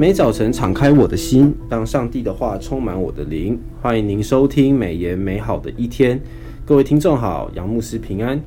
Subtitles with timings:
[0.00, 3.58] 每早晨敞开我的心，让上帝的话充满我的灵。
[3.82, 6.18] 欢迎您收听美言美好的一天，
[6.64, 8.40] 各位听众好，杨牧师平安，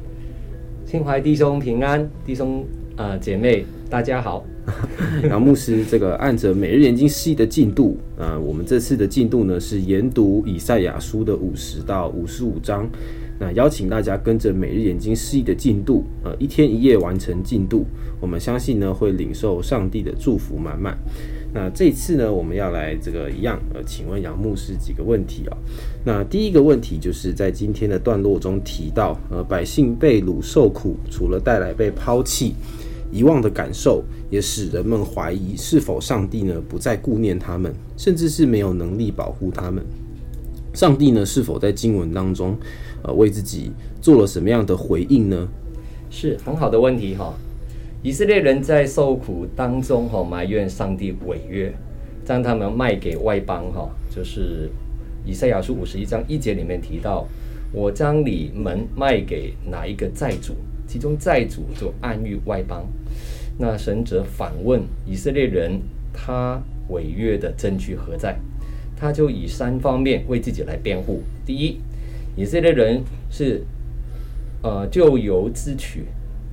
[0.84, 4.44] 心怀弟兄平安，弟兄啊、呃、姐妹大家好。
[5.30, 12.90] 杨牧师，这个按着每日研经释义的进度啊、呃，我们这次的进度呢是研读以赛亚书的五十到五十五章。
[13.40, 17.86] 那邀请大家跟着每日眼睛释义的进度，呃，一天一夜完成进度，
[18.20, 20.98] 我们相信呢会领受上帝的祝福满满。
[21.54, 25.58] 那这次呢，我们要来这个一样，呃，请问杨牧师几个问题啊？
[26.04, 32.56] 那第一个问题就是在今天的段落中提到，呃，百姓被掳受苦，除了带来被抛弃、
[33.12, 39.86] 遗忘的感受，也使人们怀疑是否上帝呢不再顾念他们，甚至是没有能力保护他们。
[40.74, 42.58] 上帝呢是否在经文当中？
[43.04, 45.48] 呃，为自己做了什么样的回应呢？
[46.10, 47.32] 是很好的问题哈。
[48.04, 51.74] 以色列人在受苦当中哈，埋怨上帝违约，
[52.26, 53.90] 将他们卖给外邦哈。
[54.14, 54.70] 就是
[55.26, 57.26] 以赛亚书五十一章一节里面提到
[57.72, 60.54] ：“我将你们卖给哪一个债主？
[60.86, 62.86] 其中债主就暗喻外邦。”
[63.58, 65.80] 那神则反问以色列人
[66.12, 68.36] ：“他违约的证据何在？”
[69.00, 71.80] 他就以三方面为自己来辩护：第一，
[72.36, 73.64] 以色列人是，
[74.62, 76.04] 呃，咎由自取。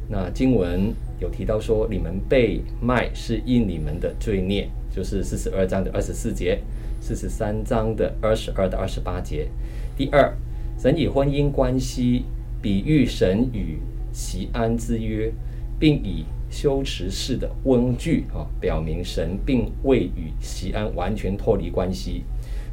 [0.09, 6.61] 那经文有提到说，你们被卖是因你们的罪孽，就是四十二章的二十四节，
[7.01, 9.49] 四十三章的二十二到二十八节。
[9.97, 10.35] 第二，
[10.79, 12.25] 神以婚姻关系
[12.63, 13.79] 比喻神与
[14.13, 15.31] 锡安之约，
[15.79, 22.25] 并以修辞式的问句啊，表明神并未与锡安完全脱离关系。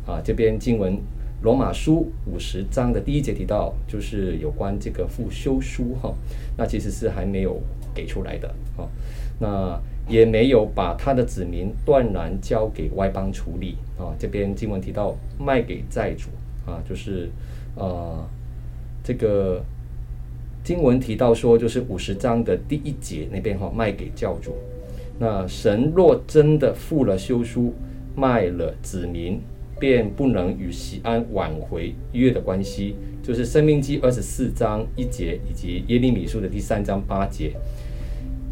[0.06, 0.98] 啊，这边经文。
[1.44, 6.12] 罗马书五十章的第一节提到，就是有关这个复修书哈，
[6.58, 7.62] 那其实是还没有
[7.98, 8.88] 给出来的哦，
[9.40, 14.14] 那也没有把他的子民断然交给外邦处理啊。
[14.20, 16.30] 这边经文提到卖给债主
[16.70, 17.30] 啊，就是
[17.76, 18.24] 呃
[19.04, 19.64] 这个
[20.64, 24.54] 经文提到说，就是五十章的第一节那边哈，卖给教主。
[25.20, 27.74] 那神若真的复了修书，
[28.16, 29.42] 卖了子民。
[29.80, 37.54] 便不能与锡安挽回约的关系，就是《申命记》二十四章一节以及耶利米书的第三章八节，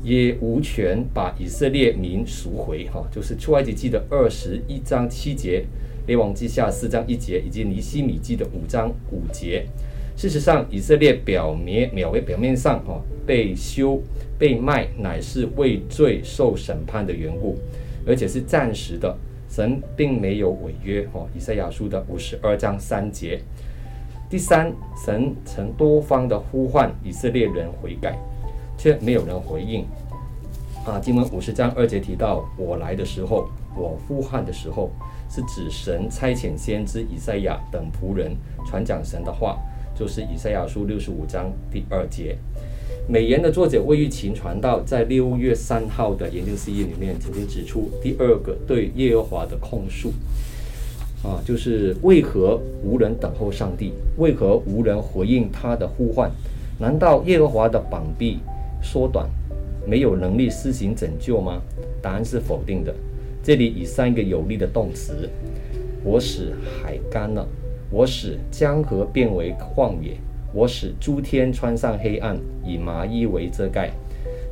[0.06, 2.88] 也无权把以色列民赎回。
[2.94, 5.66] 哈，就是《出埃及记》的二十一章七节，
[6.08, 9.66] 《列王记下》四章一节以及《尼希米记》的五章五节。
[10.16, 14.00] 事实上，以色列表面表为表面上哈被休
[14.38, 17.58] 被卖，乃是为罪受审判的缘故，
[18.06, 19.18] 而且是暂时的。
[19.50, 23.40] 神并没有违约，哈，以赛亚书的五十二章三节。
[24.30, 24.74] 第三，
[25.06, 28.18] 神曾多方的呼唤以色列人悔改，
[28.78, 29.86] 却没有人回应。
[30.86, 34.92] 啊，经文五十章二节提到，我来的时候，我呼唤的时候，
[35.30, 38.36] 是指神差遣先知以赛亚等仆人
[38.68, 39.58] 传讲神的话，
[39.98, 42.38] 就是以赛亚书六十五章第二节。
[43.08, 50.12] 美言的作者魏玉琴传道在六月三号的研经释义里面曾经指出，第二个对耶和华的控诉
[51.28, 53.94] 啊，就是为何无人等候上帝？
[54.18, 56.30] 为何无人回应他的呼唤？
[56.78, 58.40] 难道耶和华的膀臂
[58.86, 59.28] 缩短，
[59.88, 61.60] 没有能力施行拯救吗？
[62.02, 62.94] 答案是否定的。
[63.42, 65.28] 这里以三个有力的动词：
[66.04, 67.48] 我使海干了，
[67.90, 70.16] 我使江河变为旷野。
[70.54, 73.92] 我使诸天穿上黑暗，以麻衣为遮盖。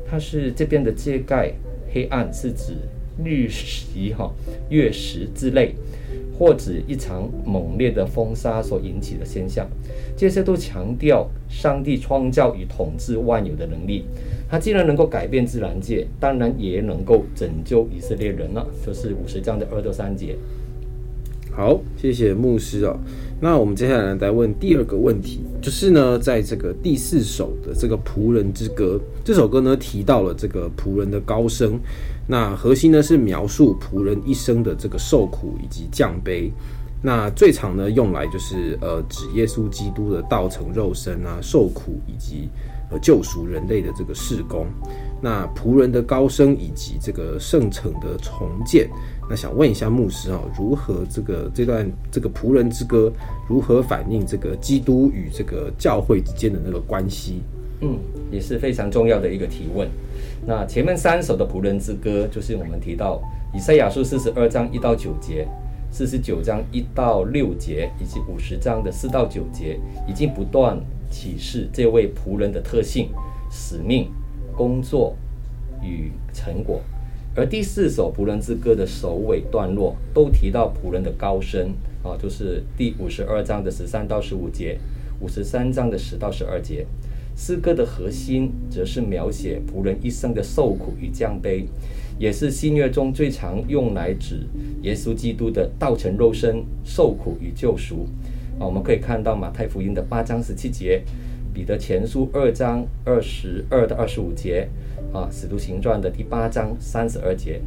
[0.06, 1.54] 它是这边的遮盖，
[1.94, 2.74] 黑暗是指
[3.24, 4.34] 日食哈、
[4.70, 5.76] 月食之类，
[6.44, 9.66] 或指一场猛烈的风沙所引起的现象。
[10.18, 14.04] 这些都强调上帝创造与统治万有的能力。
[14.50, 18.68] 他既然能够改变自然界，当然也能够拯救以色列人了。
[18.86, 20.36] 就是五十章的二到三节。
[21.56, 22.98] 好，谢谢牧师哦。
[23.40, 31.80] 那我们接下来来问第二个问题，就是呢，在这个第四首的这个仆人之歌，这首歌呢提到了这个仆人的高声，
[32.26, 36.50] 那核心呢是描述仆人一生的这个受苦以及降卑。
[37.04, 42.50] 那最常呢用来就是呃指耶稣基督的道成肉身啊，受苦以及
[42.90, 44.66] 呃救赎人类的这个事工。
[45.24, 48.90] 那仆人的高升以及这个圣城的重建。
[49.30, 53.10] 那想问一下牧师啊，如何这个这段这个仆人之歌
[53.48, 57.42] 如何反映这个基督与这个教会之间的那个关系？
[57.80, 57.98] 嗯，
[58.30, 59.88] 也是非常重要的一个提问。
[60.46, 63.22] 那前面三首的仆人之歌，就是我们提到
[63.54, 65.48] 以赛亚书四十二章一到九节、
[65.90, 70.78] 四十九章一到六节以及五十章的四到九节，已经不断
[71.10, 73.10] 启示这位仆人的特性、
[73.50, 74.10] 使命、
[74.56, 75.16] 工作
[75.82, 76.82] 与成果。
[77.36, 81.74] 而第四首仆人之歌的首尾段落都提到仆人的高升
[82.04, 84.78] 啊，就是第五十二章的十三到十五节，
[85.20, 86.86] 五十三章的十到十二节。
[87.36, 91.66] 诗歌的核心则是描写仆人一生的受苦与降卑，
[92.20, 94.42] 也是新约中最常用来指
[94.84, 98.06] 耶稣基督的道成肉身、受苦与救赎。
[98.60, 101.02] 啊，我们可以看到马太福音的八章十七节，
[101.54, 104.68] 彼得前书二章二十二到二十五节，
[105.14, 107.62] 啊，使徒行传的第八章三十二节。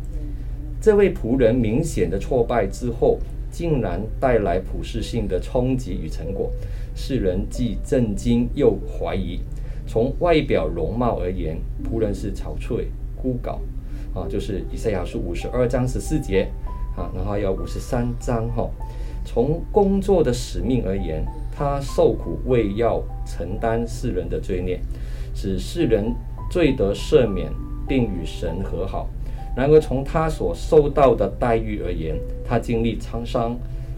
[0.81, 3.19] 这位仆人明显的挫败之后，
[3.51, 6.51] 竟然带来普世性的冲击与成果，
[6.97, 9.39] 世人既震惊又怀疑。
[9.87, 13.59] 从外表容貌而言，仆人是憔悴枯槁，
[14.19, 16.49] 啊，就是以赛亚书五十二章十四节，
[16.97, 18.69] 啊，然后还有五十三章哈。
[19.27, 24.81] 从工作的使命而言，他受苦为要承担世人的罪孽，
[25.35, 26.15] 使世人
[26.51, 27.53] 罪得赦免，
[27.87, 29.09] 并与神和好。
[29.57, 33.57] 然而从他所受到的待遇而言，他经历沧桑，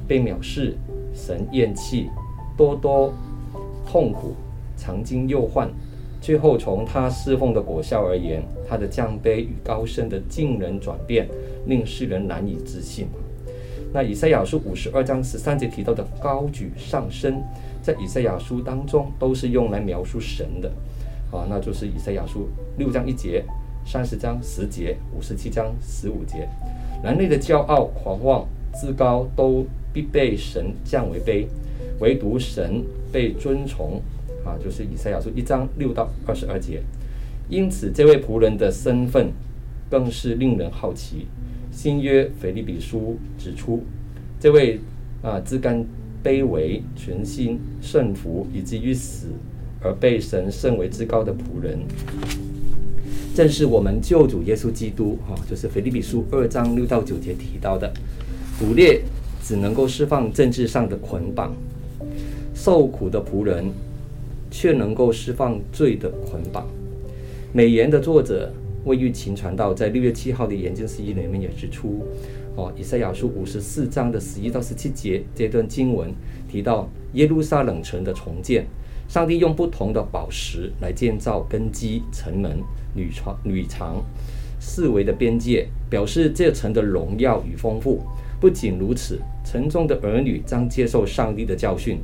[0.09, 0.75] 被藐视，
[1.13, 2.09] 神厌弃，
[2.57, 3.13] 多多
[3.87, 4.35] 痛苦。
[4.77, 5.69] 常经忧患，
[6.21, 11.29] 最后从他侍奉的果效而言，他的降卑与高升的惊人转变，
[11.67, 13.09] 令世人难以置信。
[13.93, 17.43] 那以赛亚书五十二章十三节提到的高举上升，
[17.83, 20.69] 在以赛亚书当中都是用来描述神的，
[21.31, 23.43] 啊，那就是以赛亚书六章一节、
[23.87, 26.49] 三十章十节、五十七章十五节，
[27.03, 31.47] 人类的骄傲、狂妄、自高都必被神降为卑，
[31.99, 34.03] 唯独神被尊崇。
[34.45, 36.81] 啊，就是以赛亚书一章六到二十二节，
[37.49, 39.31] 因此这位仆人的身份
[39.91, 41.27] 更是令人好奇。
[41.71, 43.83] 新约腓立比书指出，
[44.41, 44.81] 这位
[45.23, 45.85] 啊自甘
[46.25, 49.27] 卑微、全心顺服，以至于死
[49.81, 51.79] 而被神圣为至高的仆人，
[53.35, 55.19] 正是我们救主耶稣基督。
[55.29, 57.93] 哈、就是腓立比书二章六到九节提到的，
[58.59, 59.03] 捕猎
[59.43, 61.55] 只能够释放政治上的捆绑，
[62.55, 63.71] 受苦的仆人。
[64.51, 66.67] 却能够释放罪的捆绑。
[67.53, 68.51] 美言的作者
[68.89, 72.07] 魏玉琴传道在六月七号的研经释义里面也指出，
[72.57, 76.11] 哦，以赛亚书五十四章的十一到十七节这段经文
[76.51, 78.65] 提到耶路撒冷城的重建，
[79.07, 82.63] 上帝用不同的宝石来建造根基、城门、
[82.95, 84.03] 女床、女墙、
[84.59, 88.03] 四围的边界，表示这城的荣耀与丰富。
[88.41, 91.99] 不仅如此，城中的儿女将接受上帝的教训，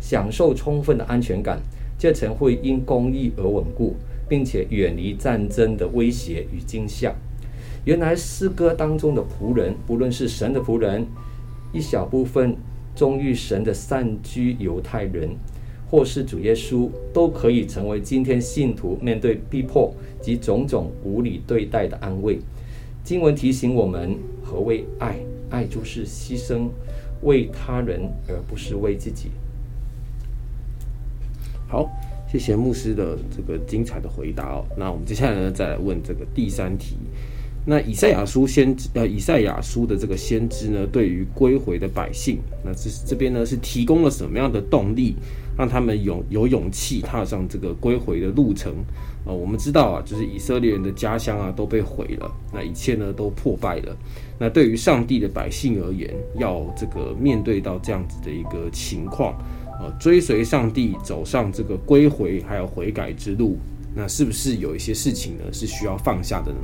[0.00, 1.58] 享受充分的安全感。
[1.98, 3.96] 这城会因公义而稳固，
[4.28, 7.14] 并且远离战争的威胁与惊吓。
[7.84, 11.06] 原来诗歌当中的仆人，不论是神的仆人，
[11.72, 12.56] 一小部分
[12.94, 15.30] 忠于神的散居犹太人，
[15.88, 22.40] 或是主耶稣，都可以成为今天信徒面对逼迫及种种无理对待的安慰。
[23.04, 25.16] 经文提醒我们，何谓爱？
[25.48, 26.68] 爱就是牺牲，
[27.22, 29.30] 为他人，而不是为自己。
[31.68, 31.88] 好，
[32.38, 34.64] 谢谢牧师的这个精彩的回答哦。
[34.76, 36.96] 那我们接下来呢，再来问这个第三题。
[37.64, 45.16] 那以赛亚书先知呃，以赛亚书的这个先知呢，对于归回的百姓，那这这边呢是提供了什么样的动力，
[45.56, 48.72] 让他们有有勇气踏上这个归回的路程
[49.24, 49.32] 啊？
[49.32, 53.96] 我们知道啊，就是以色列人的家乡啊都被毁了，那一切呢都破败了。
[54.38, 59.34] 那对于上帝的百姓而言，要这个面对到这样子的一个情况。
[59.80, 63.58] 呃，追随上帝走上这个归回还有悔改之路，
[63.94, 66.58] 那是不是有一些事情呢是需要放下的呢？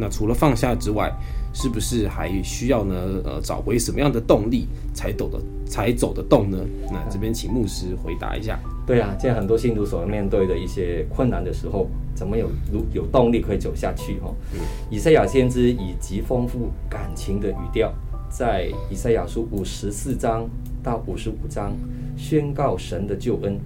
[0.00, 1.12] 那除了放下之外，
[1.52, 2.94] 是不是还需要呢？
[3.24, 6.58] 呃，找回什么样的动力才走的才走得动呢？
[6.92, 8.58] 那这边请牧师回答一下。
[8.86, 14.20] 对啊，现在很多信徒所面对的一些困难的时候，怎么有如有动力可以走下去？
[14.20, 17.92] 哈，嗯，以赛亚先知以极丰富感情的语调，
[18.30, 20.48] 在以赛亚书五十四章
[20.82, 21.72] 到五十五章。
[22.20, 23.56] 宣告神的救恩，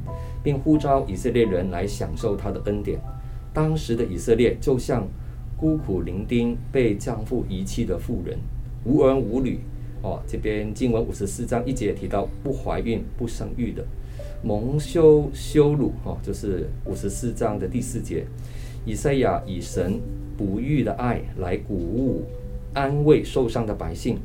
[0.44, 3.00] 并呼召以色列人来享受他的恩典。
[3.50, 5.08] 当时的以色列就像
[5.56, 8.38] 孤苦伶仃、被丈夫遗弃的妇人，
[8.84, 9.58] 无儿无女。
[10.02, 13.82] 哦，这边经文五十四章一节提到不怀孕、不生育的，
[14.42, 15.92] 蒙羞羞辱。
[16.04, 18.26] 哦，就是五十四章的第四节，
[18.84, 19.98] 以赛亚以神
[20.36, 22.26] 不育的爱来鼓舞、
[22.74, 24.18] 安慰受伤的百姓。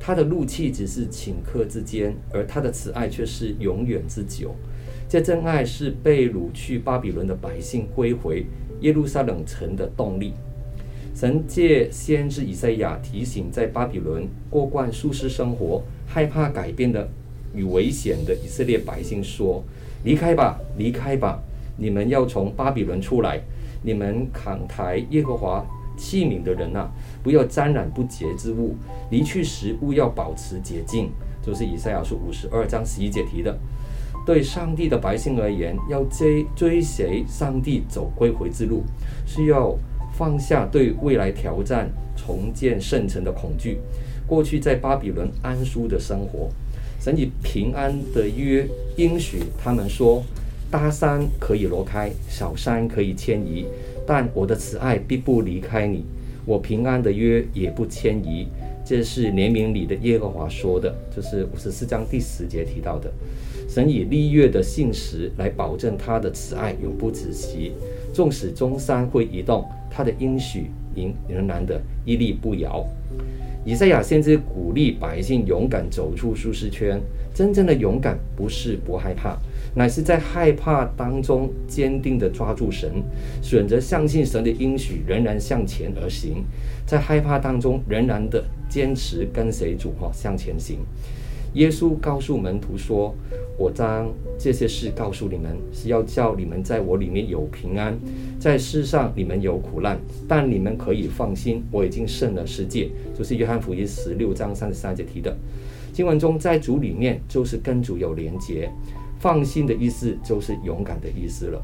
[0.00, 4.54] 他的怒气只是顷刻之间，而他的慈爱却是永远之久。
[5.08, 8.44] 这真爱是被掳去巴比伦的百姓归回
[8.80, 10.34] 耶路撒冷城的动力。
[11.14, 17.08] 神借先知以赛亚提醒在巴比伦过惯舒适生活、害怕改变的
[17.54, 19.64] 与危险的以色列百姓说
[20.04, 21.42] ：“离开吧，离开吧！
[21.76, 23.40] 你们要从巴比伦出来，
[23.82, 25.66] 你们扛抬耶和华
[25.98, 26.90] 器皿的人啊，
[27.22, 28.76] 不要沾染不洁之物，
[29.10, 31.10] 离去时务要保持洁净。
[31.42, 33.58] 就是以赛亚书五十二章十一节提的。
[34.26, 38.82] 对上帝的百姓而言，要追追随上帝走归回之路，
[39.24, 39.74] 需要
[40.12, 43.78] 放下对未来挑战重建圣城的恐惧。
[44.26, 46.50] 过去在巴比伦安舒的生活，
[47.00, 50.22] 神以平安的约应许他们说：
[50.70, 53.64] 大山可以挪开，小山可以迁移，
[54.06, 56.04] 但我的慈爱必不离开你，
[56.44, 58.46] 我平安的约也不迁移。
[58.84, 63.10] 这是怜悯里的耶和华说的，就是五十四章第十节提到的。
[63.66, 67.72] 神以立约的信实来保证他的慈爱永不止息，
[68.12, 72.84] 纵使中山会移动，他的应许仍仍然的屹立不摇。
[73.64, 77.00] 以赛亚先知鼓励百姓勇敢走出舒适圈，
[77.34, 79.38] 真正的勇敢不是不害怕，
[79.78, 82.90] 乃是在害怕当中坚定地抓住神，
[83.40, 86.44] 选择相信神的应许，仍然向前而行，
[86.84, 90.80] 在害怕当中仍然的坚持跟随主哈向前行。
[91.54, 93.14] 耶稣告诉门徒说
[93.56, 97.96] ：“我将这些事告诉你们，是要叫你们在我里面有平安。
[98.40, 105.34] 在世上你们有苦难，但你们可以放心，我已经胜了世界。”就是约翰福音十六章三十三节提的
[105.92, 108.68] 经文中，在主里面就是跟主有连结，
[109.18, 111.62] 放心的意思就是勇敢的意思了。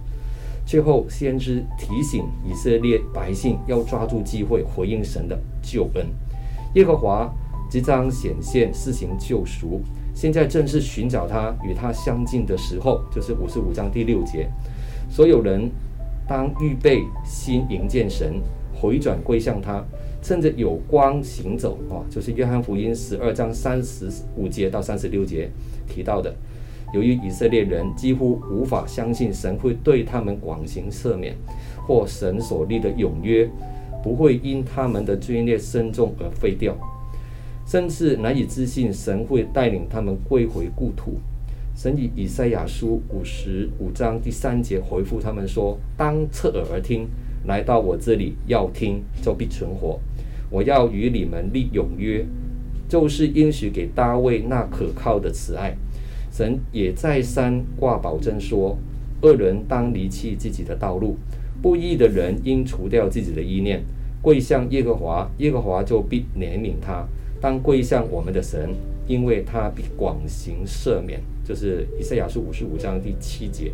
[0.67, 6.07] 最后，先知提醒以色列百姓要抓住机会回应神的救恩，
[6.75, 7.33] 耶和华。
[7.71, 9.81] 即将显现施行救赎，
[10.15, 14.49] 现在正是寻找他与他相近的时候，就是五十五章第六节。
[15.11, 15.69] 所有人
[16.29, 18.35] 当预备心迎见神，
[18.73, 19.83] 回转归向他，
[20.23, 25.51] 趁着有光行走啊，就是约翰福音十二章三十五节到三十六节
[25.89, 26.33] 提到的。
[26.95, 31.35] 由于以色列人几乎无法相信神会对他们广行赦免，
[31.89, 33.51] 或神所立的永约
[34.01, 36.77] 不会因他们的罪孽深重而废掉。
[37.67, 41.19] 甚至难以置信，神会带领他们归回故土。
[41.75, 47.09] 神以以赛亚书五十五章第三节回复他们说：“当侧耳而听，
[47.47, 49.99] 来到我这里要听，就必存活。
[50.49, 52.25] 我要与你们立永约，
[52.89, 55.75] 就是应许给大卫那可靠的慈爱。”
[56.37, 58.76] 神也再三挂保证说
[59.23, 61.14] ：“恶人当离弃自己的道路，
[61.62, 63.81] 不义的人应除掉自己的意念，
[64.21, 67.07] 跪向耶和华，耶和华就必怜悯他。”
[67.41, 68.71] 当跪向我们的神，
[69.07, 73.71] 因为他必广行赦免，就是以赛亚书五十五章第七节。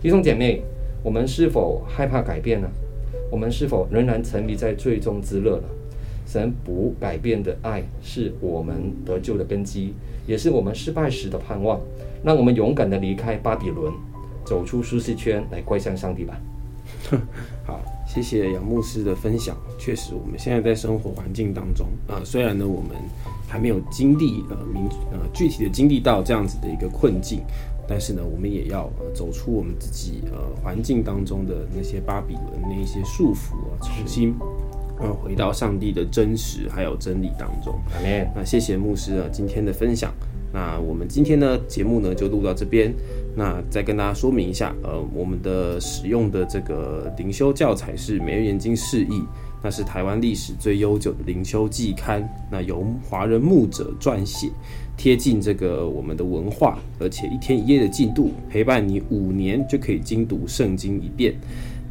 [0.00, 0.62] 弟兄姐妹，
[1.02, 2.68] 我们是否害怕改变呢？
[3.32, 5.64] 我们是否仍然沉迷在最终之乐呢？
[6.30, 9.94] 神不改变的爱是我们得救的根基，
[10.28, 11.80] 也是我们失败时的盼望。
[12.22, 13.92] 让我们勇敢的离开巴比伦，
[14.44, 16.40] 走出舒适圈，来归向上帝吧。
[17.66, 17.80] 好。
[18.12, 19.56] 谢谢杨牧师的分享。
[19.78, 22.90] 确实，我们现在在生活环境当中啊、呃，虽然呢，我们
[23.46, 27.40] 还没有经历呃明呃具体的经历到这样子的一个困境，
[27.86, 34.34] 但是呢，我们也要、呃、走出我们自己呃环境当中的那些巴比伦那一些束缚啊，重新
[35.00, 37.78] 呃回到上帝的真实还有真理当中。
[38.34, 40.12] 那谢谢牧师啊今天的分享。
[40.52, 42.92] 那我们今天呢节目呢就录到这边。
[43.36, 49.12] 那再跟大家说明一下，呃，我们的使用的这个灵修教材是《每日研经释义》，
[49.62, 54.50] 那是台湾历史最悠久的灵修季刊，那由华人牧者撰写，
[54.96, 61.32] 贴近这个我们的文化，而且一天一夜的进度，陪伴你五年就可以精读圣经一遍。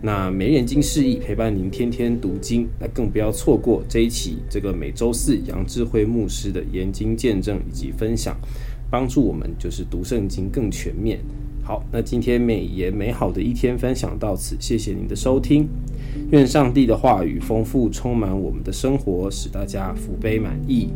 [0.02, 8.38] 那《每日研经释义》陪伴您天天读经，那更不要错过这一期这个每周四杨智慧牧师的研经见证以及分享。
[8.90, 11.20] 帮助我们就是读圣经更全面。
[11.62, 15.68] 好，那今天美言美好的一天分享到此，谢谢您的收听。
[16.32, 20.88] 愿上帝的话语丰富充满我们的生活，使大家福杯满溢。